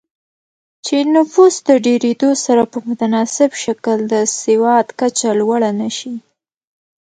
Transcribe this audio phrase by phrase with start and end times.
[0.85, 6.13] چې نفوس د ډېرېدو سره په متناسب شکل د سواد کچه لوړه نه شي